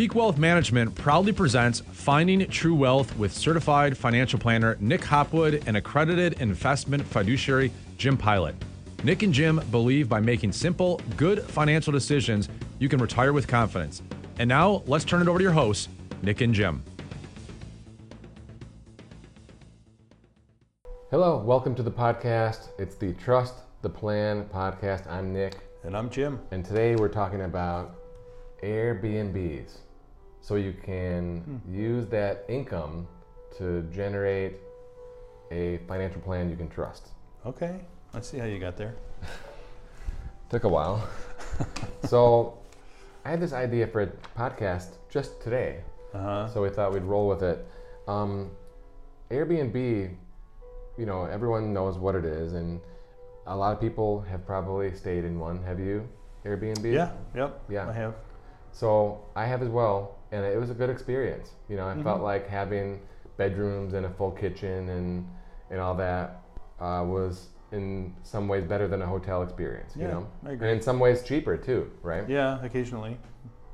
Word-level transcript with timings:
Peak 0.00 0.14
Wealth 0.14 0.38
Management 0.38 0.94
proudly 0.94 1.30
presents 1.30 1.80
Finding 1.80 2.48
True 2.48 2.74
Wealth 2.74 3.14
with 3.18 3.34
certified 3.34 3.98
financial 3.98 4.38
planner 4.38 4.78
Nick 4.80 5.04
Hopwood 5.04 5.62
and 5.66 5.76
accredited 5.76 6.40
investment 6.40 7.04
fiduciary 7.04 7.70
Jim 7.98 8.16
Pilot. 8.16 8.54
Nick 9.04 9.22
and 9.24 9.34
Jim 9.34 9.60
believe 9.70 10.08
by 10.08 10.18
making 10.18 10.52
simple, 10.52 11.02
good 11.18 11.42
financial 11.42 11.92
decisions, 11.92 12.48
you 12.78 12.88
can 12.88 12.98
retire 12.98 13.34
with 13.34 13.46
confidence. 13.46 14.00
And 14.38 14.48
now 14.48 14.82
let's 14.86 15.04
turn 15.04 15.20
it 15.20 15.28
over 15.28 15.38
to 15.38 15.42
your 15.42 15.52
hosts, 15.52 15.90
Nick 16.22 16.40
and 16.40 16.54
Jim. 16.54 16.82
Hello, 21.10 21.44
welcome 21.44 21.74
to 21.74 21.82
the 21.82 21.92
podcast. 21.92 22.70
It's 22.78 22.94
the 22.94 23.12
Trust 23.12 23.56
the 23.82 23.90
Plan 23.90 24.46
podcast. 24.46 25.06
I'm 25.10 25.30
Nick, 25.34 25.58
And 25.84 25.94
I'm 25.94 26.08
Jim. 26.08 26.40
and 26.52 26.64
today 26.64 26.96
we're 26.96 27.08
talking 27.08 27.42
about 27.42 27.96
Airbnbs. 28.62 29.72
So 30.40 30.56
you 30.56 30.72
can 30.72 31.60
use 31.70 32.06
that 32.06 32.44
income 32.48 33.06
to 33.58 33.82
generate 33.92 34.56
a 35.50 35.78
financial 35.88 36.20
plan 36.20 36.48
you 36.48 36.56
can 36.56 36.68
trust. 36.68 37.08
Okay, 37.44 37.80
let's 38.14 38.28
see 38.28 38.38
how 38.38 38.46
you 38.46 38.58
got 38.58 38.76
there. 38.76 38.94
Took 40.48 40.64
a 40.64 40.68
while. 40.68 41.06
so 42.04 42.58
I 43.24 43.30
had 43.30 43.40
this 43.40 43.52
idea 43.52 43.86
for 43.86 44.02
a 44.02 44.06
podcast 44.38 44.96
just 45.10 45.40
today. 45.42 45.80
Uh 46.14 46.18
huh. 46.18 46.48
So 46.48 46.62
we 46.62 46.70
thought 46.70 46.92
we'd 46.92 47.02
roll 47.04 47.28
with 47.28 47.42
it. 47.42 47.66
Um, 48.08 48.50
Airbnb, 49.30 50.10
you 50.98 51.06
know, 51.06 51.24
everyone 51.24 51.72
knows 51.72 51.98
what 51.98 52.14
it 52.14 52.24
is, 52.24 52.54
and 52.54 52.80
a 53.46 53.56
lot 53.56 53.72
of 53.72 53.80
people 53.80 54.22
have 54.22 54.44
probably 54.46 54.92
stayed 54.94 55.24
in 55.24 55.38
one. 55.38 55.62
Have 55.62 55.78
you? 55.78 56.08
Airbnb? 56.44 56.92
Yeah, 56.92 57.12
yep. 57.34 57.60
Yeah. 57.68 57.88
I 57.88 57.92
have. 57.92 58.14
So 58.72 59.20
I 59.36 59.46
have 59.46 59.62
as 59.62 59.68
well, 59.68 60.16
and 60.32 60.44
it 60.44 60.58
was 60.58 60.70
a 60.70 60.74
good 60.74 60.90
experience. 60.90 61.50
You 61.68 61.76
know, 61.76 61.86
I 61.88 61.92
Mm-hmm. 61.94 62.02
felt 62.04 62.22
like 62.22 62.48
having 62.48 63.00
bedrooms 63.36 63.94
and 63.94 64.06
a 64.06 64.10
full 64.10 64.30
kitchen 64.30 64.88
and 64.88 65.26
and 65.70 65.80
all 65.80 65.94
that 65.94 66.42
uh, 66.80 67.04
was 67.06 67.48
in 67.72 68.14
some 68.24 68.48
ways 68.48 68.64
better 68.64 68.88
than 68.88 69.00
a 69.02 69.06
hotel 69.06 69.42
experience. 69.42 69.94
You 69.96 70.02
Yeah, 70.02 70.10
know, 70.12 70.26
I 70.44 70.50
agree. 70.52 70.68
and 70.68 70.76
in 70.78 70.82
some 70.82 70.98
ways 70.98 71.22
cheaper 71.22 71.56
too, 71.56 71.90
right? 72.02 72.28
Yeah, 72.28 72.62
occasionally. 72.64 73.16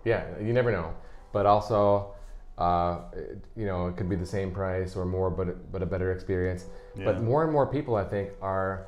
Yeah, 0.04 0.24
you 0.40 0.52
never 0.52 0.70
know. 0.70 0.92
But 1.32 1.46
also, 1.46 2.14
uh, 2.58 2.98
it- 3.14 3.44
you 3.56 3.64
know, 3.66 3.88
it 3.88 3.96
could 3.96 4.08
be 4.08 4.16
the 4.16 4.26
same 4.26 4.50
price 4.50 4.94
or 4.96 5.04
more, 5.04 5.30
but 5.30 5.72
but 5.72 5.82
a 5.82 5.86
better 5.86 6.12
experience. 6.12 6.66
Yeah. 6.94 7.06
But 7.06 7.22
more 7.22 7.42
and 7.44 7.52
more 7.52 7.66
people, 7.66 7.96
I 7.96 8.04
think, 8.04 8.30
are 8.42 8.86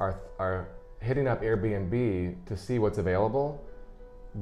are 0.00 0.20
are 0.38 0.68
hitting 1.00 1.28
up 1.28 1.40
Airbnb 1.42 1.92
to 2.46 2.56
see 2.56 2.78
what's 2.78 2.98
available 2.98 3.60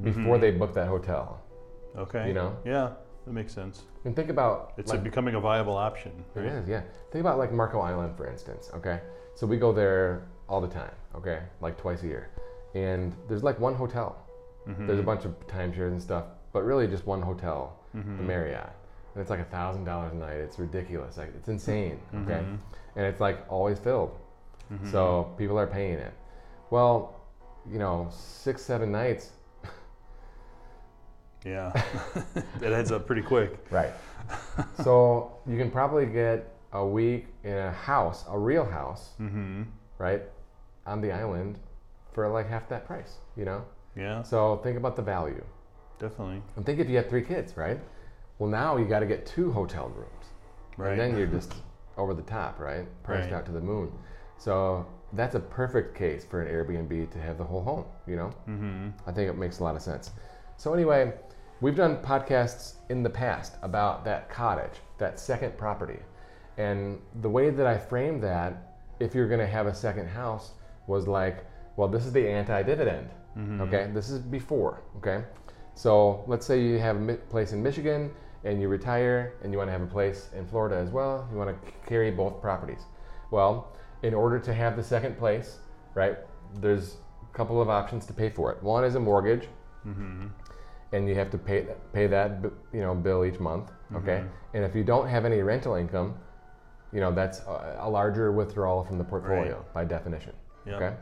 before 0.01 0.37
Mhm. 0.37 0.41
they 0.41 0.51
book 0.51 0.73
that 0.73 0.87
hotel. 0.87 1.39
Okay. 1.97 2.27
You 2.27 2.33
know? 2.33 2.55
Yeah, 2.65 2.91
that 3.25 3.33
makes 3.33 3.53
sense. 3.53 3.83
And 4.05 4.15
think 4.15 4.29
about 4.29 4.73
It's 4.77 4.91
like, 4.91 4.99
a, 4.99 5.03
becoming 5.03 5.35
a 5.35 5.39
viable 5.39 5.77
option. 5.77 6.11
it 6.35 6.39
right? 6.39 6.47
is, 6.51 6.67
yeah. 6.67 6.81
Think 7.11 7.21
about 7.21 7.37
like 7.37 7.51
Marco 7.53 7.79
Island, 7.79 8.17
for 8.17 8.27
instance. 8.27 8.69
Okay, 8.73 8.99
so 9.35 9.47
we 9.47 9.57
go 9.57 9.71
there 9.71 10.27
all 10.49 10.59
the 10.61 10.67
time. 10.67 10.91
Okay, 11.15 11.39
like 11.61 11.77
twice 11.77 12.03
a 12.03 12.07
year, 12.07 12.29
and 12.75 13.13
there's 13.27 13.43
like 13.43 13.59
one 13.59 13.75
hotel. 13.75 14.17
Mhm. 14.67 14.87
There's 14.87 14.99
a 14.99 15.03
bunch 15.03 15.25
of 15.25 15.33
timeshares 15.47 15.91
and 15.91 16.01
stuff, 16.01 16.25
but 16.51 16.63
really 16.63 16.87
just 16.87 17.05
one 17.05 17.21
hotel, 17.21 17.77
Mhm. 17.95 18.17
the 18.17 18.23
Marriott, 18.23 18.71
and 19.13 19.21
it's 19.21 19.29
like 19.29 19.39
a 19.39 19.45
thousand 19.45 19.83
dollars 19.85 20.11
a 20.13 20.15
night. 20.15 20.37
It's 20.37 20.57
ridiculous. 20.59 21.17
Like 21.17 21.33
it's 21.35 21.47
insane. 21.49 21.99
Okay, 22.23 22.41
Mhm. 22.43 22.57
and 22.95 23.05
it's 23.05 23.21
like 23.21 23.39
always 23.49 23.77
filled. 23.79 24.17
Mhm. 24.71 24.91
So 24.91 25.31
people 25.37 25.57
are 25.59 25.67
paying 25.67 25.99
it. 25.99 26.13
Well, 26.71 27.13
you 27.69 27.77
know, 27.79 28.07
six 28.09 28.61
seven 28.63 28.91
nights. 28.91 29.31
Yeah, 31.45 31.71
it 32.61 32.71
adds 32.71 32.91
up 32.91 33.05
pretty 33.05 33.21
quick. 33.21 33.57
Right. 33.69 33.91
so 34.83 35.37
you 35.47 35.57
can 35.57 35.69
probably 35.71 36.05
get 36.05 36.49
a 36.71 36.85
week 36.85 37.27
in 37.43 37.53
a 37.57 37.71
house, 37.71 38.25
a 38.29 38.37
real 38.37 38.65
house, 38.65 39.09
Mm-hmm. 39.19 39.63
right, 39.97 40.21
on 40.85 41.01
the 41.01 41.11
island, 41.11 41.59
for 42.13 42.27
like 42.29 42.47
half 42.49 42.67
that 42.69 42.85
price. 42.85 43.15
You 43.35 43.45
know. 43.45 43.65
Yeah, 43.95 44.23
So 44.23 44.57
think 44.63 44.77
about 44.77 44.95
the 44.95 45.03
value. 45.03 45.43
definitely. 45.99 46.41
And 46.55 46.65
think 46.65 46.79
if 46.79 46.89
you 46.89 46.97
have 46.97 47.09
three 47.09 47.21
kids, 47.21 47.55
right? 47.55 47.79
Well, 48.39 48.49
now 48.49 48.77
you 48.77 48.85
got 48.85 49.01
to 49.01 49.05
get 49.05 49.25
two 49.27 49.51
hotel 49.51 49.89
rooms. 49.95 50.25
Right. 50.77 50.93
And 50.93 50.99
then 50.99 51.15
you're 51.17 51.27
just 51.39 51.53
over 51.95 52.15
the 52.15 52.23
top, 52.23 52.59
right? 52.59 52.85
Priced 53.03 53.25
Right. 53.29 53.33
out 53.37 53.45
to 53.45 53.51
the 53.51 53.61
moon. 53.61 53.91
So 54.39 54.87
that's 55.13 55.35
a 55.35 55.39
perfect 55.39 55.95
case 55.95 56.25
for 56.25 56.41
an 56.41 56.47
Airbnb 56.51 57.11
to 57.11 57.19
have 57.19 57.37
the 57.37 57.43
whole 57.43 57.61
home, 57.61 57.85
you 58.07 58.15
know? 58.15 58.31
Mm-hmm. 58.49 58.89
I 59.05 59.11
think 59.11 59.29
it 59.29 59.37
makes 59.37 59.59
a 59.59 59.63
lot 59.63 59.75
of 59.75 59.83
sense. 59.83 60.09
So, 60.57 60.73
anyway, 60.73 61.13
we've 61.63 61.77
done 61.77 61.95
podcasts 61.97 62.73
in 62.89 63.03
the 63.03 63.09
past 63.09 63.53
about 63.61 64.03
that 64.03 64.29
cottage, 64.29 64.81
that 64.97 65.17
second 65.17 65.57
property. 65.57 65.99
And 66.57 66.99
the 67.21 67.29
way 67.29 67.51
that 67.51 67.65
I 67.65 67.77
framed 67.77 68.21
that, 68.23 68.75
if 68.99 69.15
you're 69.15 69.29
going 69.29 69.39
to 69.39 69.47
have 69.47 69.65
a 69.65 69.73
second 69.73 70.09
house, 70.09 70.51
was 70.87 71.07
like, 71.07 71.45
well, 71.77 71.87
this 71.87 72.05
is 72.05 72.11
the 72.11 72.27
anti 72.27 72.61
dividend. 72.63 73.09
Okay, 73.61 73.89
this 73.93 74.09
is 74.09 74.19
before. 74.19 74.83
Okay, 74.97 75.23
so 75.73 76.23
let's 76.27 76.45
say 76.45 76.61
you 76.61 76.77
have 76.79 76.97
a 77.09 77.15
place 77.15 77.53
in 77.53 77.63
Michigan 77.63 78.11
and 78.43 78.61
you 78.61 78.67
retire 78.67 79.33
and 79.41 79.53
you 79.53 79.57
want 79.57 79.69
to 79.69 79.71
have 79.71 79.81
a 79.81 79.87
place 79.87 80.29
in 80.35 80.45
Florida 80.45 80.75
as 80.75 80.89
well. 80.89 81.27
You 81.31 81.37
want 81.37 81.49
to 81.49 81.71
carry 81.87 82.11
both 82.11 82.41
properties. 82.41 82.81
Well, 83.31 83.71
in 84.03 84.13
order 84.13 84.37
to 84.37 84.53
have 84.53 84.75
the 84.75 84.83
second 84.83 85.17
place, 85.17 85.59
right, 85.95 86.17
there's 86.59 86.97
a 87.23 87.35
couple 87.35 87.61
of 87.61 87.69
options 87.69 88.05
to 88.07 88.13
pay 88.13 88.29
for 88.29 88.51
it. 88.51 88.61
One 88.61 88.83
is 88.83 88.95
a 88.95 88.99
mortgage, 88.99 89.47
Mm-hmm. 89.87 90.27
And 90.93 91.09
you 91.09 91.15
have 91.15 91.29
to 91.31 91.37
pay 91.37 91.65
pay 91.91 92.07
that 92.07 92.39
you 92.71 92.79
know 92.81 92.93
bill 92.95 93.25
each 93.25 93.39
month. 93.39 93.71
Okay, 93.95 94.19
Mhm. 94.21 94.29
and 94.53 94.63
if 94.63 94.75
you 94.75 94.83
don't 94.83 95.07
have 95.07 95.25
any 95.25 95.41
rental 95.41 95.75
income, 95.75 96.15
you 96.93 97.01
know 97.01 97.11
that's 97.11 97.39
a, 97.41 97.77
a 97.81 97.89
larger 97.89 98.31
withdrawal 98.31 98.83
from 98.85 98.97
the 98.97 99.03
portfolio 99.03 99.65
by 99.73 99.83
definition. 99.83 100.33
Yeah. 100.65 100.75
Okay, 100.75 100.93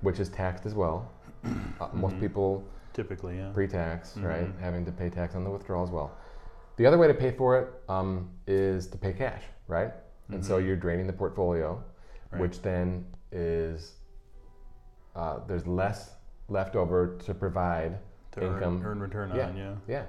which 0.00 0.20
is 0.20 0.28
taxed 0.30 0.64
as 0.64 0.74
well. 0.74 1.10
Uh, 1.80 1.88
most 1.92 2.16
Mhm. 2.16 2.20
people 2.20 2.64
Typically, 2.94 3.36
yeah. 3.36 3.50
pre-tax, 3.52 4.16
right? 4.16 4.46
Mhm. 4.46 4.58
Having 4.58 4.84
to 4.86 4.92
pay 4.92 5.10
tax 5.10 5.34
on 5.34 5.44
the 5.44 5.50
withdrawal 5.50 5.84
as 5.84 5.90
well. 5.90 6.10
The 6.76 6.86
other 6.86 6.96
way 6.96 7.06
to 7.08 7.14
pay 7.14 7.30
for 7.32 7.58
it 7.58 7.68
um, 7.90 8.30
is 8.46 8.86
to 8.88 8.96
pay 8.96 9.12
cash, 9.12 9.42
right? 9.68 9.92
And 10.30 10.42
so 10.44 10.58
Mhm. 10.58 10.66
you're 10.66 10.76
draining 10.76 11.06
the 11.06 11.12
portfolio, 11.12 11.82
Right. 12.32 12.40
which 12.40 12.62
then 12.62 13.04
is 13.32 13.96
uh, 15.14 15.40
there's 15.46 15.66
less 15.66 16.16
left 16.48 16.74
over 16.76 17.16
to 17.26 17.34
provide 17.34 17.98
to 18.36 18.46
income. 18.46 18.82
earn, 18.84 19.00
return 19.00 19.32
Yeah. 19.34 19.48
on. 19.48 19.56
Yeah. 19.56 19.74
Yeah. 19.88 20.02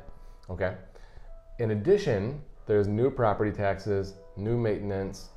Okay. 0.49 0.75
In 1.59 1.71
addition, 1.71 2.41
there's 2.65 2.88
new 2.88 3.09
property 3.09 3.51
taxes, 3.51 4.15
new 4.35 4.57
maintenance. 4.57 5.29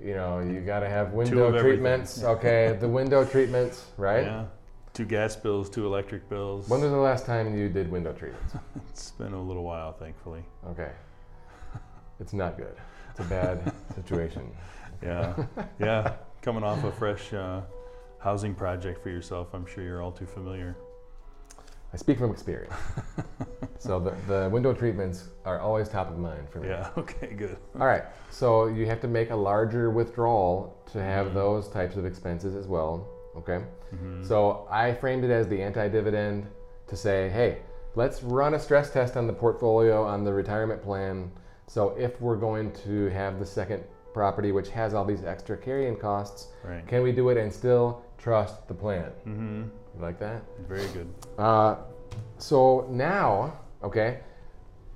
You 0.00 0.14
know, 0.14 0.40
you 0.40 0.60
got 0.60 0.80
to 0.80 0.88
have 0.88 1.12
window 1.12 1.56
treatments. 1.58 2.22
Okay, 2.22 2.76
the 2.80 2.88
window 2.88 3.24
treatments, 3.24 3.86
right? 3.96 4.24
Yeah. 4.24 4.44
Two 4.92 5.04
gas 5.04 5.34
bills, 5.34 5.70
two 5.70 5.86
electric 5.86 6.28
bills. 6.28 6.68
When 6.68 6.80
was 6.80 6.90
the 6.90 6.96
last 6.96 7.26
time 7.26 7.56
you 7.56 7.68
did 7.68 7.90
window 7.90 8.12
treatments? 8.12 8.54
it's 8.90 9.10
been 9.12 9.32
a 9.32 9.42
little 9.42 9.64
while, 9.64 9.92
thankfully. 9.92 10.44
Okay. 10.68 10.90
It's 12.20 12.32
not 12.32 12.56
good. 12.56 12.76
It's 13.10 13.20
a 13.20 13.24
bad 13.24 13.72
situation. 13.94 14.50
Yeah, 15.02 15.34
yeah. 15.78 16.14
Coming 16.40 16.62
off 16.64 16.82
a 16.84 16.90
fresh 16.92 17.34
uh, 17.34 17.60
housing 18.20 18.54
project 18.54 19.02
for 19.02 19.10
yourself, 19.10 19.48
I'm 19.52 19.66
sure 19.66 19.84
you're 19.84 20.00
all 20.00 20.12
too 20.12 20.24
familiar. 20.24 20.76
I 21.94 21.96
speak 21.96 22.18
from 22.18 22.32
experience. 22.32 22.74
so 23.78 24.00
the, 24.00 24.14
the 24.26 24.50
window 24.50 24.74
treatments 24.74 25.28
are 25.44 25.60
always 25.60 25.88
top 25.88 26.10
of 26.10 26.18
mind 26.18 26.48
for 26.50 26.58
me. 26.58 26.68
Yeah. 26.68 26.90
Okay. 26.98 27.28
Good. 27.34 27.56
All 27.80 27.86
right. 27.86 28.02
So 28.30 28.66
you 28.66 28.84
have 28.86 29.00
to 29.02 29.08
make 29.08 29.30
a 29.30 29.36
larger 29.36 29.90
withdrawal 29.90 30.76
to 30.92 31.00
have 31.00 31.28
Mhm. 31.28 31.34
those 31.34 31.68
types 31.68 31.96
of 31.96 32.04
expenses 32.04 32.56
as 32.56 32.66
well. 32.66 33.06
Okay. 33.36 33.60
Mhm. 33.94 34.26
So 34.26 34.66
I 34.70 34.92
framed 34.94 35.22
it 35.24 35.30
as 35.30 35.46
the 35.46 35.62
anti 35.62 35.88
dividend 35.88 36.48
to 36.88 36.96
say, 36.96 37.28
hey, 37.28 37.58
let's 37.94 38.24
run 38.24 38.54
a 38.54 38.58
stress 38.58 38.90
test 38.90 39.16
on 39.16 39.28
the 39.28 39.32
portfolio 39.32 40.02
on 40.04 40.24
the 40.24 40.32
retirement 40.32 40.82
plan. 40.82 41.30
So 41.68 41.90
if 41.96 42.20
we're 42.20 42.36
going 42.36 42.72
to 42.86 43.06
have 43.10 43.38
the 43.38 43.46
second 43.46 43.84
property, 44.12 44.50
which 44.50 44.68
has 44.70 44.94
all 44.94 45.04
these 45.04 45.22
extra 45.24 45.56
carrying 45.56 45.96
costs, 45.96 46.48
Right. 46.64 46.84
can 46.88 47.02
we 47.04 47.12
do 47.12 47.28
it 47.30 47.36
and 47.36 47.52
still 47.52 48.02
trust 48.18 48.66
the 48.66 48.74
plan? 48.74 49.12
Mm-hmm. 49.26 49.62
You 49.96 50.02
like 50.02 50.18
that? 50.20 50.42
Very 50.68 50.86
good. 50.88 51.12
Uh, 51.38 51.76
so 52.38 52.86
now, 52.90 53.58
okay, 53.82 54.20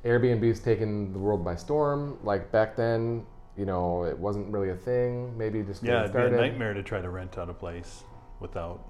Airbnb's 0.05 0.61
taken 0.61 1.13
the 1.13 1.19
world 1.19 1.45
by 1.45 1.55
storm. 1.57 2.19
Like 2.23 2.51
back 2.51 2.77
then, 2.77 3.25
you 3.57 3.65
know, 3.67 4.05
it 4.05 4.19
wasn't 4.19 4.53
really 4.53 4.71
a 4.71 4.77
thing. 4.77 5.37
Maybe 5.37 5.63
just 5.63 5.83
Yeah, 5.83 6.01
it'd 6.01 6.13
be 6.13 6.19
a 6.19 6.23
started. 6.23 6.37
nightmare 6.37 6.75
to 6.75 6.83
try 6.83 7.01
to 7.01 7.11
rent 7.11 7.39
out 7.39 7.49
a 7.51 7.55
place 7.55 8.03
without 8.41 8.81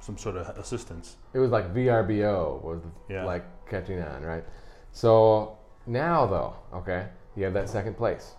some 0.00 0.18
sort 0.18 0.36
of 0.36 0.56
assistance. 0.58 1.16
It 1.32 1.38
was 1.38 1.50
like 1.50 1.72
VRBO 1.74 2.62
was 2.62 2.80
Yeah. 3.08 3.24
like 3.24 3.44
catching 3.68 4.00
on, 4.02 4.22
right? 4.22 4.44
So 4.92 5.56
now, 5.86 6.26
though, 6.26 6.54
okay, 6.78 7.06
you 7.36 7.44
have 7.44 7.54
that 7.54 7.68
second 7.68 7.96
place, 7.96 8.34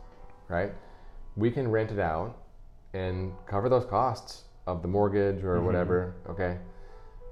right? 0.47 0.73
We 1.35 1.51
can 1.51 1.69
rent 1.69 1.91
it 1.91 1.99
out 1.99 2.35
and 2.93 3.33
cover 3.45 3.67
those 3.67 3.85
costs 3.85 4.43
of 4.67 4.81
the 4.81 4.87
mortgage 4.87 5.43
or 5.43 5.57
Mhm. 5.57 5.65
whatever, 5.65 6.13
okay? 6.29 6.57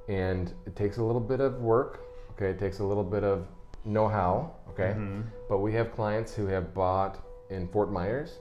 And 0.09 0.53
it 0.65 0.75
takes 0.75 0.97
a 0.97 1.03
little 1.03 1.21
bit 1.21 1.39
of 1.39 1.59
work, 1.61 2.01
okay? 2.31 2.50
It 2.50 2.59
takes 2.59 2.79
a 2.79 2.83
little 2.83 3.03
bit 3.03 3.23
of 3.23 3.47
know 3.85 4.07
how, 4.07 4.53
okay? 4.69 4.95
Mm-hmm. 4.97 5.21
But 5.50 5.59
we 5.59 5.73
have 5.73 5.91
clients 5.94 6.33
who 6.35 6.45
have 6.47 6.73
bought 6.73 7.19
in 7.50 7.67
Fort 7.69 7.91
Myers, 7.91 8.39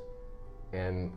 and 0.73 1.12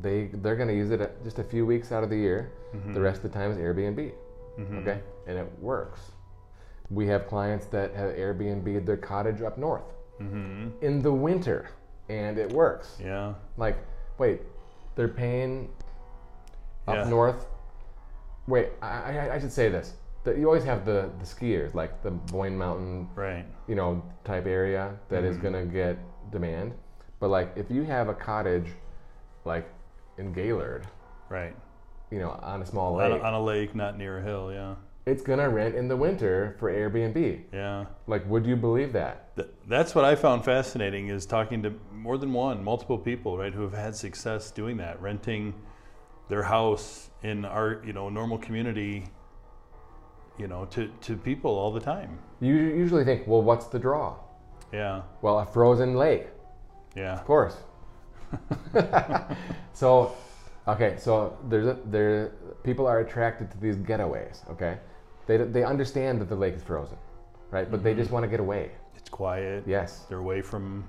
they 0.00 0.30
they're 0.34 0.56
going 0.56 0.68
to 0.68 0.74
use 0.74 0.90
it 0.90 1.22
just 1.24 1.38
a 1.38 1.44
few 1.44 1.66
weeks 1.66 1.90
out 1.92 2.02
of 2.04 2.10
the 2.10 2.16
year. 2.16 2.52
Mm-hmm. 2.74 2.92
The 2.94 3.00
rest 3.00 3.24
of 3.24 3.32
the 3.32 3.38
time 3.38 3.50
is 3.50 3.58
Airbnb, 3.58 4.12
okay? 4.78 5.00
And 5.26 5.38
it 5.38 5.50
works. 5.60 6.12
We 6.90 7.06
have 7.08 7.26
clients 7.26 7.66
that 7.66 7.94
have 7.94 8.10
Airbnb 8.14 8.84
their 8.86 8.96
cottage 8.96 9.42
up 9.42 9.58
north 9.58 9.84
Mm-hmm. 10.20 10.68
in 10.84 11.02
the 11.02 11.12
winter, 11.12 11.70
and 12.08 12.38
it 12.38 12.52
works. 12.52 12.98
Yeah. 13.02 13.34
Like, 13.56 13.78
wait, 14.18 14.42
they're 14.94 15.08
paying 15.08 15.68
up 16.86 16.94
Yeah. 16.96 17.08
north. 17.08 17.46
Wait, 18.46 18.70
I, 18.80 18.86
I, 19.28 19.34
I 19.34 19.38
should 19.38 19.52
say 19.52 19.68
this. 19.68 19.94
That 20.24 20.38
you 20.38 20.46
always 20.46 20.64
have 20.64 20.84
the, 20.84 21.10
the 21.18 21.24
skiers, 21.24 21.74
like 21.74 22.02
the 22.02 22.10
Boyne 22.12 22.56
Mountain, 22.56 23.08
Right. 23.14 23.44
you 23.66 23.74
know, 23.74 24.02
type 24.24 24.46
area 24.46 24.94
that 25.08 25.24
is 25.24 25.36
Mhm. 25.36 25.42
gonna 25.42 25.64
get 25.66 25.98
demand. 26.30 26.74
But 27.18 27.28
like, 27.30 27.52
if 27.56 27.70
you 27.70 27.82
have 27.84 28.08
a 28.08 28.14
cottage, 28.14 28.66
like 29.44 29.68
in 30.18 30.32
Gaylord, 30.32 30.86
Right. 31.28 31.56
you 32.10 32.20
know, 32.20 32.30
on 32.42 32.62
a 32.62 32.66
small 32.66 33.00
On 33.00 33.10
a, 33.10 33.14
lake, 33.14 33.24
on 33.24 33.34
a 33.34 33.42
lake, 33.42 33.74
not 33.74 33.98
near 33.98 34.18
a 34.18 34.22
hill. 34.22 34.52
Yeah. 34.52 34.74
it's 35.04 35.22
gonna 35.22 35.48
rent 35.48 35.74
in 35.74 35.88
the 35.88 35.96
winter 35.96 36.54
for 36.60 36.70
Airbnb. 36.72 37.40
Yeah. 37.52 37.86
Like, 38.06 38.24
would 38.30 38.46
you 38.46 38.54
believe 38.54 38.92
that? 38.92 39.34
Th- 39.34 39.48
That's 39.66 39.96
what 39.96 40.04
I 40.04 40.14
found 40.14 40.44
fascinating 40.44 41.08
is 41.08 41.26
talking 41.26 41.60
to 41.64 41.72
more 41.92 42.16
than 42.16 42.32
one, 42.32 42.62
multiple 42.62 42.98
people, 42.98 43.36
right, 43.36 43.52
who 43.52 43.62
have 43.62 43.72
had 43.72 43.96
success 43.96 44.52
doing 44.52 44.76
that, 44.76 45.02
renting 45.02 45.54
their 46.32 46.42
house 46.42 47.10
in 47.22 47.44
our, 47.44 47.82
you 47.84 47.92
know, 47.92 48.08
normal 48.08 48.38
community, 48.38 49.04
you 50.38 50.48
know, 50.48 50.64
to, 50.64 50.90
to 51.02 51.14
people 51.14 51.50
all 51.50 51.70
the 51.70 51.78
time. 51.78 52.18
You 52.40 52.54
usually 52.54 53.04
think, 53.04 53.26
well, 53.26 53.42
what's 53.42 53.66
the 53.66 53.78
draw? 53.78 54.16
Yeah. 54.72 55.02
Well, 55.20 55.40
a 55.40 55.44
frozen 55.44 55.94
lake. 55.94 56.28
Yeah. 56.96 57.12
Of 57.12 57.26
course. 57.26 57.56
so, 59.74 60.16
okay, 60.66 60.96
so 60.98 61.36
there's 61.50 61.66
a, 61.66 61.78
there 61.84 62.32
people 62.64 62.86
are 62.86 63.00
attracted 63.00 63.50
to 63.50 63.58
these 63.58 63.76
getaways. 63.76 64.48
Okay, 64.52 64.78
they 65.26 65.36
they 65.36 65.64
understand 65.64 66.18
that 66.22 66.30
the 66.30 66.40
lake 66.44 66.54
is 66.54 66.62
frozen, 66.62 66.96
right? 67.50 67.70
But 67.70 67.82
they 67.82 67.90
mm-hmm. 67.90 68.00
just 68.00 68.10
want 68.10 68.24
to 68.24 68.28
get 68.28 68.40
away. 68.40 68.70
It's 68.96 69.10
quiet. 69.10 69.64
Yes, 69.66 70.06
They're 70.08 70.24
away 70.28 70.40
from 70.40 70.88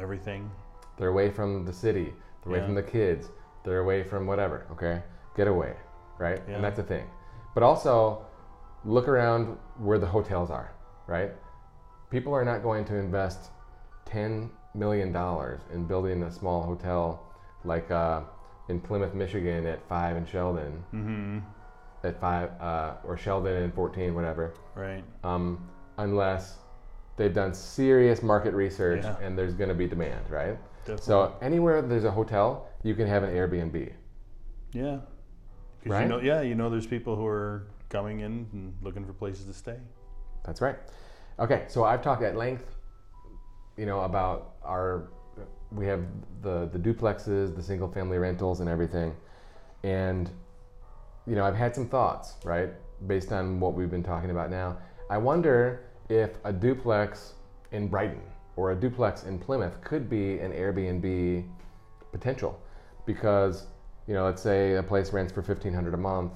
everything. 0.00 0.50
they're 0.98 1.14
away 1.16 1.30
from 1.30 1.64
the 1.64 1.72
city. 1.72 2.12
They're 2.42 2.52
away 2.52 2.66
from 2.66 2.74
the 2.74 2.82
kids. 2.82 3.28
They're 3.64 3.80
away 3.80 4.02
from 4.04 4.26
whatever. 4.26 4.66
Okay, 4.72 5.02
get 5.36 5.48
away, 5.48 5.74
right? 6.18 6.40
Yeah. 6.48 6.56
And 6.56 6.64
that's 6.64 6.76
the 6.76 6.82
thing. 6.82 7.06
But 7.54 7.62
also, 7.62 8.24
look 8.84 9.08
around 9.08 9.56
where 9.78 9.98
the 9.98 10.06
hotels 10.06 10.50
are, 10.50 10.72
right? 11.06 11.30
People 12.10 12.32
are 12.34 12.44
not 12.44 12.62
going 12.62 12.84
to 12.86 12.96
invest 12.96 13.50
ten 14.04 14.50
million 14.74 15.12
dollars 15.12 15.60
in 15.72 15.84
building 15.86 16.22
a 16.24 16.30
small 16.30 16.62
hotel 16.62 17.22
like 17.64 17.90
uh, 17.90 18.20
in 18.68 18.80
Plymouth, 18.80 19.14
Michigan, 19.14 19.66
at 19.66 19.86
five 19.88 20.16
and 20.16 20.28
Sheldon, 20.28 20.84
Mm-hmm. 20.94 21.38
at 22.04 22.20
five 22.20 22.50
uh, 22.60 22.94
or 23.04 23.16
Sheldon 23.16 23.62
and 23.62 23.72
fourteen, 23.74 24.14
whatever, 24.14 24.52
Right. 24.74 25.02
um, 25.22 25.66
unless 25.96 26.58
they've 27.16 27.32
done 27.32 27.54
serious 27.54 28.22
market 28.22 28.52
research 28.52 29.04
Yeah. 29.04 29.16
and 29.22 29.38
there's 29.38 29.54
going 29.54 29.68
to 29.68 29.74
be 29.74 29.86
demand, 29.86 30.28
right? 30.28 30.58
Definitely. 30.84 31.04
So 31.04 31.36
anywhere 31.40 31.82
there's 31.82 32.04
a 32.04 32.10
hotel, 32.10 32.68
you 32.82 32.94
can 32.94 33.06
have 33.06 33.22
an 33.22 33.30
Airbnb. 33.30 33.92
yeah. 34.72 34.98
Right? 35.86 36.02
You 36.02 36.08
know, 36.08 36.20
yeah, 36.20 36.40
you 36.40 36.54
know, 36.54 36.70
there's 36.70 36.86
people 36.86 37.14
who 37.14 37.26
are 37.26 37.66
coming 37.90 38.20
in 38.20 38.48
and 38.52 38.74
looking 38.82 39.04
for 39.04 39.12
places 39.12 39.44
to 39.46 39.52
stay. 39.52 39.76
That's 40.44 40.60
right. 40.60 40.76
Okay, 41.38 41.64
so 41.68 41.84
I've 41.84 42.02
talked 42.02 42.22
at 42.22 42.36
length, 42.36 42.76
you 43.76 43.86
know, 43.86 44.00
about 44.00 44.54
our 44.62 45.08
we 45.70 45.86
have 45.86 46.04
the 46.42 46.68
the 46.72 46.78
duplexes, 46.78 47.54
the 47.54 47.62
single 47.62 47.88
family 47.88 48.18
rentals, 48.18 48.60
and 48.60 48.68
everything, 48.68 49.14
and 49.82 50.30
you 51.26 51.34
know, 51.34 51.44
I've 51.44 51.56
had 51.56 51.74
some 51.74 51.88
thoughts, 51.88 52.34
right, 52.44 52.70
based 53.06 53.32
on 53.32 53.60
what 53.60 53.74
we've 53.74 53.90
been 53.90 54.02
talking 54.02 54.30
about 54.30 54.50
now. 54.50 54.78
I 55.10 55.18
wonder 55.18 55.84
if 56.08 56.38
a 56.44 56.52
duplex 56.52 57.34
in 57.72 57.88
Brighton 57.88 58.22
or 58.56 58.72
a 58.72 58.76
duplex 58.76 59.24
in 59.24 59.38
Plymouth 59.38 59.80
could 59.82 60.08
be 60.08 60.38
an 60.38 60.52
Airbnb 60.52 61.46
potential, 62.12 62.60
because 63.06 63.66
you 64.06 64.14
know, 64.14 64.24
let's 64.24 64.42
say 64.42 64.74
a 64.74 64.82
place 64.82 65.12
rents 65.12 65.32
for 65.32 65.42
fifteen 65.42 65.72
hundred 65.72 65.94
a 65.94 65.98
month, 65.98 66.32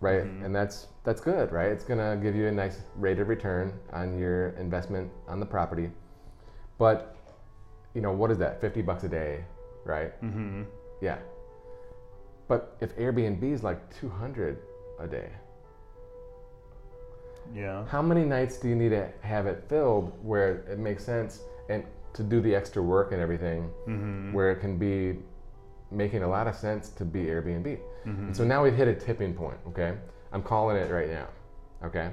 right? 0.00 0.24
And 0.44 0.54
that's 0.54 0.88
that's 1.04 1.20
good, 1.20 1.50
right? 1.52 1.70
It's 1.70 1.84
gonna 1.84 2.16
give 2.22 2.36
you 2.36 2.46
a 2.48 2.52
nice 2.52 2.82
rate 2.96 3.18
of 3.18 3.28
return 3.28 3.72
on 3.92 4.18
your 4.18 4.50
investment 4.50 5.10
on 5.26 5.40
the 5.40 5.46
property. 5.46 5.90
But 6.78 7.16
you 7.94 8.00
know, 8.00 8.12
what 8.12 8.30
is 8.30 8.38
that? 8.38 8.60
Fifty 8.60 8.82
bucks 8.82 9.04
a 9.04 9.08
day, 9.08 9.44
right? 9.84 10.20
Mm-hmm. 10.22 10.62
Yeah. 11.00 11.18
But 12.48 12.76
if 12.80 12.94
Airbnb 12.96 13.42
is 13.42 13.62
like 13.62 13.80
two 13.98 14.08
hundred 14.08 14.58
a 14.98 15.06
day, 15.06 15.30
Yeah. 17.54 17.84
how 17.86 18.00
many 18.02 18.24
nights 18.24 18.56
do 18.58 18.68
you 18.68 18.74
need 18.74 18.90
to 18.90 19.08
have 19.20 19.46
it 19.46 19.64
filled 19.68 20.12
where 20.22 20.58
it 20.70 20.78
makes 20.78 21.04
sense 21.04 21.40
and 21.68 21.84
to 22.14 22.22
do 22.22 22.40
the 22.40 22.54
extra 22.54 22.82
work 22.82 23.12
and 23.12 23.20
everything, 23.20 23.70
Mm-hmm. 23.86 24.32
where 24.32 24.50
it 24.50 24.60
can 24.60 24.76
be 24.78 25.18
making 25.90 26.22
a 26.22 26.28
lot 26.28 26.46
of 26.46 26.54
sense 26.54 26.88
to 26.90 27.04
be 27.04 27.24
Airbnb? 27.24 27.78
Mm-hmm. 28.06 28.32
So 28.32 28.44
now 28.44 28.62
we've 28.62 28.74
hit 28.76 28.88
a 28.88 28.94
tipping 28.94 29.34
point, 29.34 29.56
okay? 29.68 29.94
I'm 30.32 30.42
calling 30.42 30.76
it 30.76 30.90
right 30.90 31.08
now, 31.10 31.28
okay? 31.84 32.10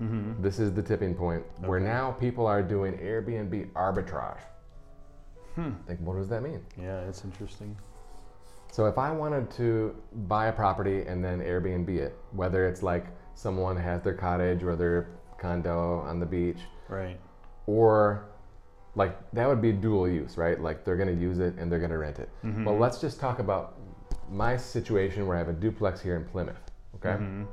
Mm-hmm. 0.00 0.42
This 0.42 0.58
is 0.58 0.72
the 0.74 0.82
tipping 0.82 1.14
point 1.14 1.42
where 1.60 1.80
now 1.80 2.12
people 2.12 2.46
are 2.46 2.62
doing 2.62 2.94
Airbnb 2.98 3.70
arbitrage. 3.72 4.40
Hmm. 5.54 5.70
Like, 5.88 5.98
what 6.00 6.16
does 6.16 6.28
that 6.28 6.42
mean? 6.42 6.60
Yeah, 6.78 7.00
it's 7.08 7.24
interesting. 7.24 7.74
So 8.70 8.84
if 8.84 8.98
I 8.98 9.10
wanted 9.10 9.50
to 9.52 9.96
buy 10.28 10.48
a 10.48 10.52
property 10.52 11.02
and 11.06 11.24
then 11.24 11.40
Airbnb 11.40 11.88
it, 11.88 12.14
whether 12.32 12.66
it's 12.68 12.82
like 12.82 13.06
someone 13.36 13.76
has 13.76 14.02
their 14.02 14.14
cottage 14.14 14.64
or 14.64 14.74
their 14.74 15.06
condo 15.38 16.00
on 16.00 16.18
the 16.18 16.26
beach, 16.26 16.58
Right. 16.88 17.20
or 17.66 18.24
like 18.96 19.14
that 19.32 19.46
would 19.46 19.60
be 19.60 19.72
dual 19.72 20.08
use, 20.08 20.36
right? 20.38 20.58
Like 20.60 20.84
they're 20.84 20.96
gonna 20.96 21.12
use 21.12 21.38
it 21.38 21.54
and 21.58 21.70
they're 21.70 21.78
gonna 21.78 21.98
rent 21.98 22.18
it. 22.18 22.30
Mhm. 22.42 22.64
Well, 22.64 22.78
let's 22.78 22.98
just 23.00 23.20
talk 23.20 23.38
about 23.38 23.74
my 24.30 24.56
situation 24.56 25.26
where 25.26 25.36
I 25.36 25.38
have 25.38 25.48
a 25.50 25.52
duplex 25.52 26.00
here 26.00 26.16
in 26.16 26.24
Plymouth. 26.24 26.60
Okay, 26.96 27.10
Mhm. 27.22 27.46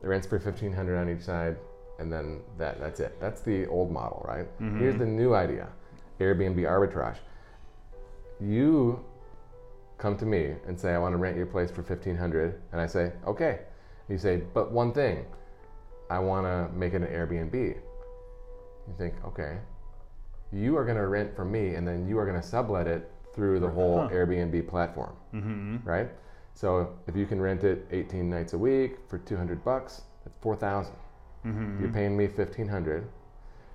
it 0.00 0.06
rents 0.06 0.26
for 0.28 0.38
fifteen 0.38 0.72
hundred 0.72 0.96
on 0.96 1.08
each 1.08 1.22
side, 1.22 1.56
and 1.98 2.10
then 2.12 2.40
that 2.56 2.78
that's 2.78 3.00
it. 3.00 3.18
That's 3.20 3.40
the 3.40 3.66
old 3.66 3.90
model, 3.90 4.24
right? 4.28 4.46
Mhm. 4.60 4.78
Here's 4.78 4.96
the 4.96 5.06
new 5.06 5.34
idea: 5.34 5.66
Airbnb 6.20 6.62
arbitrage. 6.64 7.18
You 8.40 9.04
come 9.98 10.16
to 10.18 10.26
me 10.26 10.54
and 10.68 10.78
say, 10.78 10.94
"I 10.94 10.98
want 10.98 11.14
to 11.14 11.18
rent 11.18 11.36
your 11.36 11.46
place 11.46 11.70
for 11.72 11.82
fifteen 11.82 12.16
hundred, 12.16 12.60
and 12.70 12.80
I 12.80 12.86
say, 12.86 13.12
"Okay." 13.26 13.60
You 14.08 14.18
say, 14.18 14.42
"But 14.52 14.70
one 14.72 14.92
thing, 14.92 15.24
I 16.10 16.18
want 16.18 16.46
to 16.46 16.68
make 16.76 16.92
it 16.94 17.02
an 17.02 17.08
Airbnb." 17.08 17.54
You 17.54 18.94
think, 18.98 19.14
"Okay." 19.24 19.58
You 20.52 20.76
are 20.76 20.84
going 20.84 20.98
to 20.98 21.06
rent 21.08 21.34
from 21.34 21.50
me, 21.50 21.74
and 21.74 21.86
then 21.88 22.06
you 22.06 22.18
are 22.18 22.24
going 22.26 22.40
to 22.40 22.46
sublet 22.46 22.86
it 22.86 23.10
through 23.34 23.58
the 23.60 23.68
whole 23.68 24.02
Huh. 24.02 24.08
Airbnb 24.10 24.68
platform 24.68 25.12
Mm-hmm. 25.34 25.78
right? 25.88 26.08
So 26.52 26.90
if 27.08 27.16
you 27.16 27.26
can 27.26 27.40
rent 27.40 27.64
it 27.64 27.84
18 27.90 28.30
nights 28.30 28.52
a 28.52 28.58
week 28.58 28.98
for 29.08 29.18
200 29.18 29.64
bucks, 29.64 30.02
that's 30.22 30.36
4,000. 30.40 30.94
Mm-hmm. 31.44 31.80
You're 31.82 31.90
paying 31.92 32.16
me 32.16 32.26
1,500. 32.28 33.08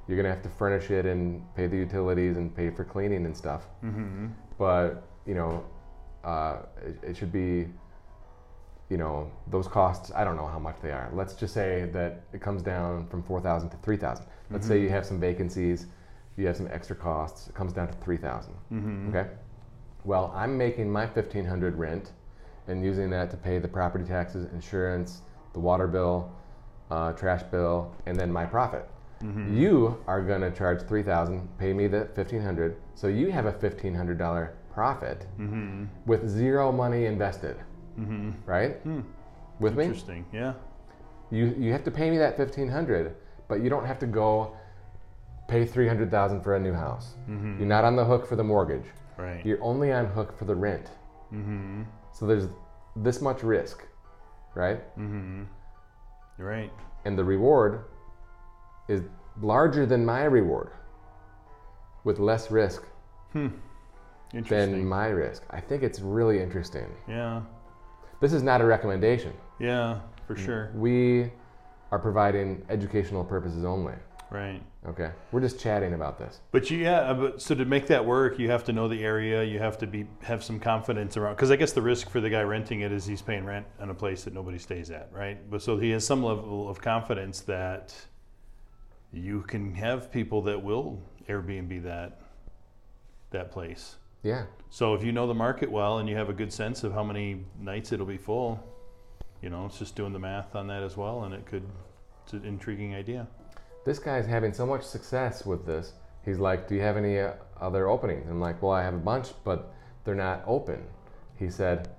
You're 0.07 0.15
gonna 0.15 0.29
have 0.29 0.41
to 0.43 0.49
furnish 0.49 0.89
it 0.89 1.05
and 1.05 1.43
pay 1.55 1.67
the 1.67 1.75
utilities 1.75 2.37
and 2.37 2.55
pay 2.55 2.69
for 2.69 2.85
cleaning 2.85 3.25
and 3.25 3.35
stuff. 3.35 3.67
Mm-hmm. 3.83 4.27
But 4.57 5.03
you 5.25 5.33
know, 5.35 5.65
uh, 6.23 6.59
it, 6.81 6.97
it 7.09 7.17
should 7.17 7.33
be, 7.33 7.67
you 8.89 8.97
know, 8.97 9.31
those 9.47 9.67
costs. 9.67 10.11
I 10.15 10.23
don't 10.23 10.35
know 10.35 10.47
how 10.47 10.59
much 10.59 10.77
they 10.81 10.91
are. 10.91 11.09
Let's 11.13 11.33
just 11.35 11.53
say 11.53 11.89
that 11.93 12.23
it 12.33 12.41
comes 12.41 12.61
down 12.61 13.07
from 13.07 13.21
4,000 13.23 13.69
to 13.69 13.77
3,000. 13.77 14.25
Let's 14.51 14.65
say 14.67 14.81
you 14.81 14.89
have 14.89 15.05
some 15.05 15.19
vacancies, 15.19 15.85
you 16.37 16.47
have 16.47 16.57
some 16.57 16.67
extra 16.71 16.95
costs. 16.95 17.47
It 17.47 17.53
comes 17.55 17.71
down 17.73 17.87
to 17.87 17.93
3,000. 17.99 18.53
Mm-hmm. 18.71 19.09
Okay. 19.15 19.29
Well, 20.05 20.31
I'm 20.35 20.57
making 20.57 20.89
my 20.89 21.05
fifteen 21.05 21.45
hundred 21.45 21.75
rent, 21.75 22.13
and 22.67 22.83
using 22.83 23.09
that 23.09 23.29
to 23.31 23.37
pay 23.37 23.59
the 23.59 23.67
property 23.67 24.05
taxes, 24.05 24.47
insurance, 24.53 25.21
the 25.53 25.59
water 25.59 25.87
bill, 25.87 26.31
uh, 26.89 27.11
trash 27.11 27.43
bill, 27.43 27.93
and 28.05 28.17
then 28.17 28.31
my 28.31 28.45
profit. 28.45 28.89
Mm-hmm. 29.21 29.57
You 29.57 29.97
are 30.07 30.21
gonna 30.21 30.49
charge 30.51 30.81
three 30.83 31.03
thousand, 31.03 31.49
pay 31.59 31.73
me 31.73 31.87
the 31.87 32.07
fifteen 32.15 32.41
hundred, 32.41 32.77
so 32.95 33.07
you 33.07 33.29
have 33.31 33.45
a 33.45 33.51
fifteen 33.51 33.93
hundred 33.93 34.17
dollar 34.17 34.53
profit 34.73 35.27
Mm-hmm. 35.37 35.85
with 36.05 36.25
zero 36.27 36.71
money 36.71 37.05
invested, 37.05 37.57
Mm-hmm. 37.99 38.29
right? 38.45 38.75
Hmm. 38.83 39.01
With 39.59 39.75
me, 39.75 39.85
Interesting. 39.85 40.25
Yeah. 40.33 40.53
you 41.31 41.53
you 41.57 41.71
have 41.73 41.83
to 41.83 41.91
pay 41.91 42.09
me 42.09 42.17
that 42.17 42.37
fifteen 42.37 42.69
hundred, 42.69 43.15
but 43.49 43.61
you 43.61 43.69
don't 43.69 43.85
have 43.85 43.99
to 43.99 44.07
go 44.07 44.55
pay 45.47 45.65
three 45.65 45.87
hundred 45.87 46.09
thousand 46.11 46.41
for 46.41 46.55
a 46.55 46.59
new 46.59 46.73
house. 46.73 47.15
Mm-hmm. 47.29 47.57
You're 47.59 47.67
not 47.67 47.83
on 47.83 47.95
the 47.95 48.05
hook 48.05 48.25
for 48.27 48.35
the 48.35 48.43
mortgage. 48.43 48.85
Right. 49.17 49.45
You're 49.45 49.61
only 49.61 49.91
on 49.91 50.05
hook 50.05 50.37
for 50.37 50.45
the 50.45 50.55
rent. 50.55 50.87
Mm-hmm. 51.33 51.83
So 52.13 52.25
there's 52.25 52.47
this 52.95 53.21
much 53.21 53.43
risk, 53.43 53.85
right? 54.55 54.79
Mm-hmm. 54.97 55.43
Right. 56.37 56.71
And 57.05 57.17
the 57.17 57.23
reward 57.23 57.83
is 58.87 59.01
larger 59.41 59.85
than 59.85 60.05
my 60.05 60.23
reward 60.23 60.71
with 62.05 62.17
less 62.19 62.49
risk 62.49 62.83
Interesting. 64.33 64.71
than 64.71 64.85
my 64.87 65.07
risk. 65.07 65.43
I 65.49 65.59
think 65.59 65.83
it's 65.83 65.99
really 65.99 66.41
interesting. 66.41 66.87
yeah. 67.07 67.41
This 68.19 68.33
is 68.33 68.43
not 68.43 68.61
a 68.61 68.65
recommendation. 68.65 69.33
Yeah, 69.59 69.99
for 70.27 70.35
sure. 70.35 70.71
We 70.75 71.31
are 71.91 71.99
providing 71.99 72.65
educational 72.69 73.23
purposes 73.23 73.65
only. 73.65 73.95
Right. 74.31 74.61
Okay. 74.87 75.11
We're 75.31 75.41
just 75.41 75.59
chatting 75.59 75.93
about 75.93 76.19
this. 76.19 76.39
But 76.51 76.69
you, 76.69 76.77
yeah, 76.77 76.99
uh, 76.99 77.13
but 77.15 77.41
so 77.41 77.55
to 77.55 77.65
make 77.65 77.87
that 77.87 78.05
work, 78.05 78.37
you 78.37 78.49
have 78.51 78.63
to 78.65 78.73
know 78.73 78.87
the 78.87 79.03
area. 79.03 79.43
You 79.43 79.59
have 79.59 79.77
to 79.79 79.87
be 79.87 80.05
have 80.21 80.43
some 80.43 80.59
confidence 80.59 81.17
around. 81.17 81.35
Because 81.35 81.49
I 81.51 81.55
guess 81.55 81.73
the 81.73 81.81
risk 81.81 82.09
for 82.09 82.21
the 82.21 82.29
guy 82.29 82.41
renting 82.41 82.81
it 82.81 82.91
is 82.91 83.05
he's 83.05 83.21
paying 83.21 83.43
rent 83.43 83.65
on 83.79 83.89
a 83.89 83.93
place 83.93 84.23
that 84.25 84.33
nobody 84.33 84.59
stays 84.59 84.91
at, 84.91 85.09
right? 85.11 85.49
But 85.49 85.61
so 85.61 85.77
he 85.77 85.89
has 85.91 86.05
some 86.05 86.23
level 86.23 86.69
of 86.69 86.79
confidence 86.79 87.41
that 87.41 87.95
you 89.11 89.41
can 89.41 89.73
have 89.73 90.11
people 90.11 90.43
that 90.43 90.61
will 90.61 91.01
Airbnb 91.27 91.83
that 91.83 92.21
that 93.31 93.51
place. 93.51 93.95
Yeah. 94.23 94.45
So 94.69 94.93
if 94.93 95.03
you 95.03 95.11
know 95.11 95.27
the 95.27 95.33
market 95.33 95.71
well 95.71 95.99
and 95.99 96.07
you 96.09 96.15
have 96.15 96.29
a 96.29 96.33
good 96.33 96.51
sense 96.53 96.83
of 96.83 96.93
how 96.93 97.03
many 97.03 97.45
nights 97.59 97.91
it'll 97.91 98.05
be 98.05 98.17
full, 98.17 98.63
you 99.41 99.49
know, 99.49 99.65
it's 99.65 99.79
just 99.79 99.95
doing 99.95 100.13
the 100.13 100.19
math 100.19 100.55
on 100.55 100.67
that 100.67 100.83
as 100.83 100.97
well, 100.97 101.23
and 101.23 101.33
it 101.33 101.45
could. 101.45 101.63
It's 102.23 102.33
an 102.33 102.45
intriguing 102.45 102.93
idea. 102.93 103.27
This 103.85 103.97
guy's 103.97 104.27
having 104.27 104.53
so 104.53 104.65
much 104.65 104.83
success 104.83 105.45
with 105.45 105.65
this. 105.65 105.93
He's 106.23 106.37
like, 106.37 106.67
"Do 106.67 106.75
you 106.75 106.81
have 106.81 106.97
any 106.97 107.17
uh, 107.19 107.33
other 107.59 107.87
openings?" 107.87 108.29
I'm 108.29 108.39
like, 108.39 108.61
"Well, 108.61 108.73
I 108.73 108.83
have 108.83 108.93
a 108.93 108.97
bunch, 108.97 109.29
but 109.43 109.73
they're 110.03 110.13
not 110.13 110.43
open." 110.45 110.83
He 111.37 111.49
said, 111.49 111.89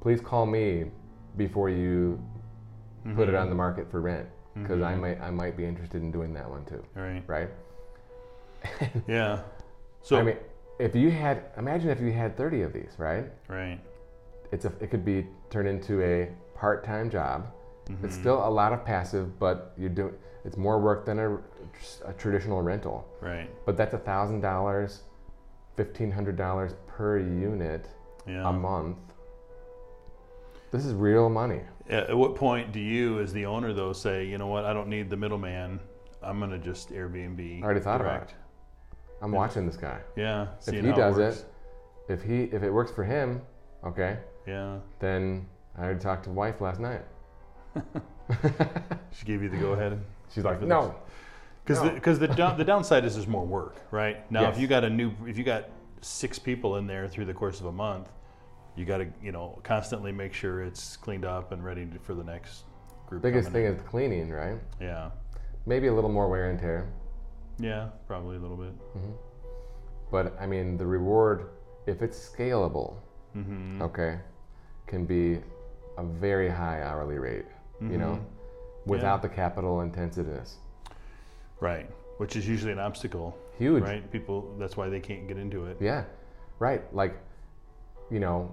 "Please 0.00 0.20
call 0.20 0.46
me 0.46 0.86
before 1.36 1.68
you 1.68 2.22
put 3.14 3.28
it 3.28 3.34
on 3.34 3.50
the 3.50 3.54
market 3.54 3.90
for 3.90 4.00
rent, 4.00 4.26
because 4.54 4.80
I 4.80 4.94
might 4.94 5.20
I 5.20 5.30
might 5.30 5.56
be 5.56 5.66
interested 5.66 6.00
in 6.00 6.10
doing 6.10 6.32
that 6.34 6.48
one 6.48 6.64
too." 6.64 6.82
Right. 6.94 7.22
Right? 7.26 7.50
Yeah. 9.06 9.40
So 10.02 10.16
I 10.18 10.22
mean, 10.22 10.36
if 10.78 10.94
you 10.94 11.10
had 11.10 11.44
imagine 11.56 11.90
if 11.90 12.00
you 12.00 12.12
had 12.12 12.36
30 12.36 12.62
of 12.62 12.72
these, 12.72 12.92
right? 12.98 13.26
right. 13.48 13.80
It's 14.52 14.64
a 14.64 14.72
it 14.80 14.90
could 14.90 15.04
be 15.04 15.26
turned 15.50 15.68
into 15.68 16.02
a 16.02 16.30
part-time 16.54 17.10
job. 17.10 17.48
It's 17.88 17.92
mm-hmm. 17.92 18.20
still 18.20 18.46
a 18.46 18.50
lot 18.50 18.72
of 18.72 18.84
passive, 18.84 19.38
but 19.38 19.72
you 19.76 19.88
do 19.88 20.12
it's 20.44 20.56
more 20.56 20.78
work 20.78 21.04
than 21.04 21.18
a, 21.18 21.34
a 22.04 22.12
traditional 22.16 22.62
rental. 22.62 23.08
Right. 23.20 23.50
But 23.64 23.76
that's 23.76 23.94
a 23.94 23.98
thousand 23.98 24.40
dollars, 24.40 25.02
fifteen 25.76 26.10
hundred 26.10 26.36
dollars 26.36 26.74
per 26.86 27.18
unit 27.18 27.88
Yeah. 28.26 28.48
a 28.48 28.52
month. 28.52 28.98
This 30.72 30.84
is 30.84 30.94
real 30.94 31.28
money. 31.28 31.60
At 31.88 32.10
at 32.10 32.16
what 32.16 32.34
point 32.34 32.72
do 32.72 32.80
you, 32.80 33.20
as 33.20 33.32
the 33.32 33.46
owner, 33.46 33.72
though, 33.72 33.92
say, 33.92 34.26
you 34.26 34.36
know 34.38 34.48
what, 34.48 34.64
I 34.64 34.72
don't 34.72 34.88
need 34.88 35.10
the 35.10 35.16
middleman. 35.16 35.80
I'm 36.22 36.40
gonna 36.40 36.58
just 36.58 36.90
Airbnb. 36.90 37.62
I 37.62 37.64
already 37.64 37.80
thought 37.80 38.00
about 38.00 38.28
direct. 38.28 38.34
I'm 39.22 39.32
watching 39.32 39.66
this 39.66 39.76
guy. 39.76 39.98
Yeah. 40.16 40.48
If 40.66 40.74
he 40.84 40.92
does 40.92 41.16
works. 41.16 41.44
it, 42.08 42.12
if 42.12 42.22
he 42.22 42.44
if 42.44 42.62
it 42.62 42.70
works 42.70 42.90
for 42.90 43.04
him, 43.04 43.40
okay, 43.84 44.18
Yeah. 44.46 44.78
then 45.00 45.46
I 45.76 45.84
already 45.84 46.00
talked 46.00 46.24
to 46.24 46.30
wife 46.30 46.60
last 46.60 46.80
night. 46.80 47.02
She 49.12 49.24
gave 49.24 49.42
you 49.42 49.48
the 49.48 49.56
go 49.56 49.72
ahead. 49.72 50.00
She's 50.34 50.44
like, 50.44 50.60
no, 50.60 50.94
Because 51.64 51.82
No. 51.82 51.94
the, 51.94 52.00
cause 52.00 52.18
the, 52.18 52.28
down, 52.42 52.58
the 52.58 52.64
downside 52.64 53.04
is 53.04 53.14
there's 53.14 53.26
more 53.28 53.46
work, 53.46 53.76
right? 53.90 54.30
Now, 54.30 54.42
Yes. 54.42 54.56
if 54.56 54.60
you 54.60 54.66
got 54.66 54.84
a 54.84 54.90
new, 54.90 55.12
if 55.26 55.38
you 55.38 55.44
got 55.44 55.68
six 56.00 56.38
people 56.38 56.76
in 56.76 56.86
there 56.86 57.08
through 57.08 57.26
the 57.26 57.34
course 57.34 57.60
of 57.60 57.66
a 57.66 57.72
month, 57.72 58.08
you 58.74 58.84
got 58.84 58.98
to, 58.98 59.06
you 59.22 59.32
know, 59.32 59.58
constantly 59.62 60.12
make 60.12 60.34
sure 60.34 60.62
it's 60.62 60.96
cleaned 60.96 61.24
up 61.24 61.52
and 61.52 61.64
ready 61.64 61.86
to, 61.86 61.98
for 62.00 62.14
the 62.14 62.24
next 62.24 62.64
group. 63.06 63.22
biggest 63.22 63.50
thing 63.50 63.64
coming 63.64 63.78
is 63.80 63.88
cleaning, 63.88 64.30
right? 64.30 64.58
Yeah. 64.80 65.10
Maybe 65.66 65.86
a 65.86 65.94
little 65.94 66.10
more 66.10 66.28
wear 66.28 66.50
and 66.50 66.58
tear, 66.58 66.88
Yeah, 67.58 67.88
probably 68.06 68.36
a 68.36 68.40
little 68.40 68.56
bit. 68.56 68.72
but 70.10 70.36
I 70.40 70.46
mean 70.46 70.76
the 70.76 70.86
reward, 70.86 71.48
if 71.86 72.02
it's 72.02 72.18
scalable, 72.28 72.96
Mm-hmm. 73.36 73.82
okay, 73.82 74.18
can 74.86 75.04
be 75.04 75.40
a 75.98 76.02
very 76.04 76.48
high 76.48 76.82
hourly 76.82 77.18
rate. 77.18 77.44
You 77.80 77.98
know, 77.98 78.24
without 78.86 79.20
the 79.20 79.28
capital 79.28 79.82
intensiveness. 79.82 80.56
Right. 81.60 81.90
Which 82.16 82.34
is 82.36 82.48
usually 82.48 82.72
an 82.72 82.78
obstacle, 82.78 83.36
Huge. 83.58 83.82
right? 83.82 84.10
People, 84.10 84.54
that's 84.58 84.78
why 84.78 84.88
they 84.88 84.98
can't 85.00 85.28
get 85.28 85.36
into 85.36 85.66
it. 85.66 85.76
Yeah, 85.78 86.04
right. 86.58 86.82
Like, 86.94 87.18
you 88.10 88.18
know, 88.18 88.50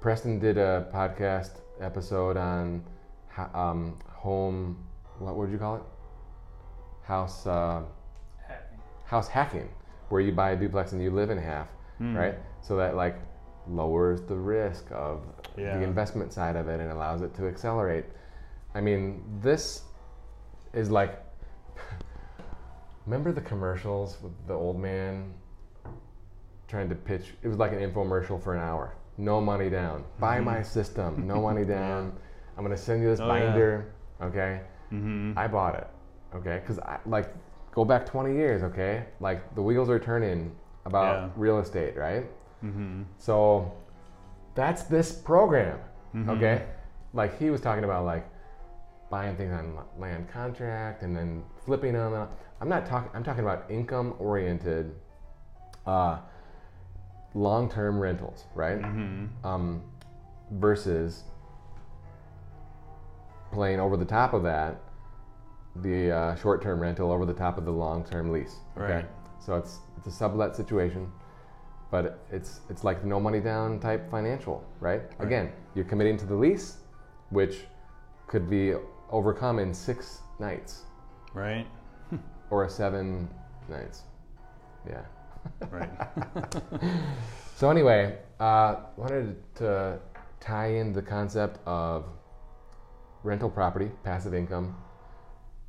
Preston 0.00 0.38
did 0.38 0.56
a 0.56 0.88
podcast 0.94 1.60
episode 1.80 2.38
on 2.38 2.82
um, 3.52 3.98
home. 4.08 4.78
What 5.18 5.36
would 5.36 5.50
you 5.50 5.58
call 5.58 5.76
it? 5.76 5.82
House 7.02 7.46
uh, 7.46 7.82
house 9.08 9.28
hacking, 9.28 9.68
where 10.10 10.20
you 10.20 10.32
buy 10.32 10.50
a 10.52 10.56
duplex 10.56 10.92
and 10.92 11.02
you 11.02 11.10
live 11.10 11.30
in 11.30 11.38
half, 11.38 11.68
Hmm. 11.98 12.16
right? 12.16 12.34
So 12.60 12.76
that 12.76 12.94
like 12.94 13.16
lowers 13.66 14.20
the 14.22 14.36
risk 14.36 14.86
of 14.92 15.22
Yeah. 15.56 15.76
the 15.76 15.82
investment 15.82 16.32
side 16.32 16.56
of 16.56 16.68
it 16.68 16.80
and 16.80 16.90
allows 16.92 17.22
it 17.22 17.34
to 17.34 17.48
accelerate. 17.48 18.04
I 18.74 18.80
mean, 18.80 19.22
this 19.42 19.82
is 20.72 20.90
like. 20.90 21.18
Remember 23.06 23.32
the 23.32 23.40
commercials 23.40 24.18
with 24.22 24.32
the 24.46 24.54
old 24.54 24.78
man 24.78 25.32
trying 26.68 26.88
to 26.90 26.94
pitch? 26.94 27.34
It 27.42 27.48
was 27.48 27.56
like 27.56 27.72
an 27.72 27.78
infomercial 27.78 28.42
for 28.42 28.54
an 28.54 28.60
hour. 28.60 28.94
No 29.16 29.40
money 29.40 29.70
down. 29.70 30.04
Buy 30.20 30.40
my 30.40 30.62
system. 30.62 31.26
No 31.26 31.40
money 31.48 31.64
down. 31.64 32.12
I'm 32.56 32.62
gonna 32.64 32.76
send 32.76 33.02
you 33.02 33.08
this 33.08 33.20
Mm-hmm. 33.20 33.30
Oh, 33.30 33.34
yeah. 33.34 33.46
binder. 33.50 33.92
Okay. 34.20 34.60
Mm-hmm. 34.92 35.38
I 35.38 35.46
bought 35.48 35.74
it. 35.76 35.86
Okay. 36.36 36.58
Because 36.60 36.78
I 36.80 36.98
like 37.06 37.34
go 37.78 37.84
back 37.84 38.04
20 38.04 38.34
years. 38.34 38.64
Okay. 38.64 39.04
Like 39.20 39.54
the 39.54 39.62
wheels 39.62 39.88
are 39.88 40.00
turning 40.00 40.50
about 40.84 41.14
Yeah. 41.14 41.28
real 41.36 41.58
estate, 41.60 41.96
right? 41.96 42.24
Mm-hmm. 42.64 43.02
So 43.18 43.72
that's 44.56 44.82
this 44.94 45.12
program. 45.12 45.78
Mhm. 46.12 46.28
Okay. 46.36 46.66
Like 47.12 47.38
he 47.38 47.50
was 47.50 47.60
talking 47.60 47.84
about 47.84 48.04
like 48.04 48.26
buying 49.10 49.36
things 49.36 49.52
on 49.52 49.78
land 49.96 50.28
contract 50.28 51.02
and 51.04 51.16
then 51.16 51.44
flipping 51.64 51.92
them. 51.92 52.26
I'm 52.60 52.68
not 52.68 52.84
talking. 52.84 53.10
I'm 53.14 53.22
talking 53.22 53.44
about 53.44 53.70
income 53.70 54.14
oriented, 54.18 54.92
uh, 55.86 56.18
long 57.34 57.70
term 57.70 58.00
rentals, 58.00 58.46
right? 58.56 58.80
Mm-hmm. 58.82 59.46
Um, 59.46 59.82
versus 60.50 61.22
playing 63.52 63.78
over 63.78 63.96
the 63.96 64.04
top 64.04 64.34
of 64.34 64.42
that, 64.42 64.80
the 65.82 66.10
uh, 66.10 66.34
short 66.36 66.62
term 66.62 66.80
rental 66.80 67.10
over 67.12 67.24
the 67.24 67.34
top 67.34 67.58
of 67.58 67.64
the 67.64 67.72
long 67.72 68.04
term 68.04 68.30
lease. 68.30 68.56
Okay. 68.76 68.92
Right. 68.94 69.06
So 69.40 69.56
it's 69.56 69.78
it's 69.96 70.06
a 70.06 70.10
sublet 70.10 70.56
situation, 70.56 71.10
but 71.90 72.24
it's 72.30 72.60
it's 72.70 72.84
like 72.84 73.04
no 73.04 73.20
money 73.20 73.40
down 73.40 73.80
type 73.80 74.10
financial, 74.10 74.64
right? 74.80 75.02
Again, 75.20 75.52
you're 75.74 75.84
committing 75.84 76.16
to 76.18 76.26
the 76.26 76.34
lease, 76.34 76.78
which 77.30 77.60
could 78.26 78.48
be 78.50 78.74
overcome 79.10 79.58
in 79.58 79.72
six 79.72 80.20
nights 80.38 80.82
Right. 81.32 81.66
or 82.50 82.64
a 82.64 82.68
seven 82.70 83.28
nights. 83.68 84.02
Yeah. 84.86 85.02
Right. 85.70 85.90
So 87.58 87.68
anyway, 87.70 88.18
uh, 88.38 88.76
wanted 88.96 89.34
to 89.56 89.98
tie 90.38 90.68
in 90.74 90.92
the 90.92 91.02
concept 91.02 91.58
of 91.66 92.04
rental 93.24 93.50
property, 93.50 93.90
passive 94.04 94.32
income, 94.32 94.76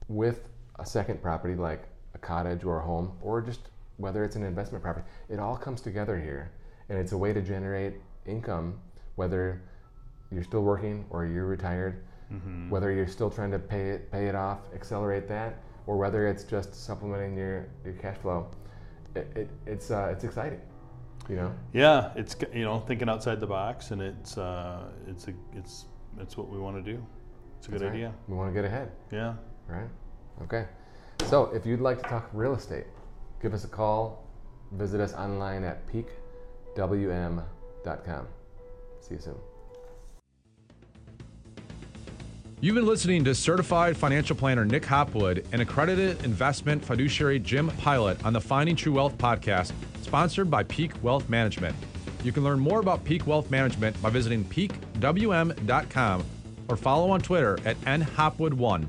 with 0.09 0.49
a 0.79 0.85
second 0.85 1.21
property 1.21 1.55
like 1.55 1.87
a 2.15 2.17
cottage 2.17 2.65
or 2.65 2.79
a 2.79 2.81
home, 2.81 3.13
or 3.21 3.41
just 3.41 3.69
whether 3.97 4.23
it's 4.23 4.35
an 4.35 4.43
investment 4.43 4.83
property. 4.83 5.05
It 5.29 5.39
all 5.39 5.55
comes 5.55 5.79
together 5.81 6.19
here, 6.19 6.51
and 6.89 6.97
it's 6.97 7.11
a 7.11 7.17
way 7.17 7.31
to 7.31 7.41
generate 7.41 7.95
income, 8.25 8.79
whether 9.15 9.61
you're 10.31 10.43
still 10.43 10.63
working 10.63 11.05
or 11.09 11.25
you're 11.25 11.45
retired, 11.45 12.03
mm-hmm. 12.31 12.69
whether 12.69 12.91
you're 12.91 13.07
still 13.07 13.29
trying 13.29 13.51
to 13.51 13.59
pay 13.59 13.91
it 13.91 14.11
pay 14.11 14.27
it 14.27 14.35
off, 14.35 14.59
accelerate 14.73 15.27
that, 15.27 15.61
or 15.85 15.97
whether 15.97 16.27
it's 16.27 16.43
just 16.43 16.73
supplementing 16.73 17.37
your, 17.37 17.67
your 17.83 17.93
cash 17.93 18.17
flow. 18.17 18.47
It, 19.15 19.27
it, 19.35 19.49
it's 19.65 19.91
uh, 19.91 20.09
it's 20.11 20.23
exciting, 20.23 20.61
you 21.27 21.35
know. 21.35 21.53
Yeah, 21.73 22.11
it's 22.15 22.35
you 22.53 22.63
know 22.63 22.79
thinking 22.79 23.09
outside 23.09 23.39
the 23.39 23.47
box, 23.47 23.91
and 23.91 24.01
it's 24.01 24.37
uh, 24.37 24.89
it's 25.07 25.27
a 25.27 25.33
it's 25.53 25.85
it's 26.19 26.37
what 26.37 26.49
we 26.49 26.57
want 26.57 26.83
to 26.83 26.91
do. 26.91 27.03
It's 27.57 27.67
a 27.67 27.71
good 27.71 27.81
right. 27.81 27.91
idea. 27.91 28.13
We 28.27 28.35
want 28.35 28.49
to 28.49 28.53
get 28.53 28.65
ahead, 28.65 28.91
Yeah. 29.11 29.33
Right? 29.69 29.89
Okay. 30.43 30.65
So 31.25 31.45
if 31.53 31.65
you'd 31.65 31.81
like 31.81 32.01
to 32.01 32.09
talk 32.09 32.29
real 32.33 32.55
estate, 32.55 32.85
give 33.41 33.53
us 33.53 33.63
a 33.63 33.67
call. 33.67 34.25
Visit 34.71 35.01
us 35.01 35.13
online 35.13 35.63
at 35.63 35.87
peakwm.com. 35.87 37.47
See 39.01 39.15
you 39.15 39.19
soon. 39.19 39.35
You've 42.61 42.75
been 42.75 42.85
listening 42.85 43.23
to 43.23 43.33
certified 43.33 43.95
financial 43.95 44.35
planner 44.35 44.65
Nick 44.65 44.83
Hopwood 44.83 45.47
and 45.53 45.61
accredited 45.61 46.25
investment 46.25 46.83
fiduciary 46.83 47.39
Jim 47.39 47.69
Pilot 47.77 48.23
on 48.25 48.33
the 48.33 48.41
Finding 48.41 48.75
True 48.75 48.91
Wealth 48.91 49.17
podcast, 49.17 49.71
sponsored 50.01 50.51
by 50.51 50.63
Peak 50.63 50.91
Wealth 51.01 51.29
Management. 51.29 51.73
You 52.21 52.33
can 52.33 52.43
learn 52.43 52.59
more 52.59 52.81
about 52.81 53.05
Peak 53.05 53.25
Wealth 53.25 53.49
Management 53.49 53.99
by 54.01 54.09
visiting 54.09 54.43
peakwm.com 54.43 56.25
or 56.67 56.75
follow 56.75 57.09
on 57.11 57.21
Twitter 57.21 57.57
at 57.63 57.79
nhopwood1. 57.81 58.87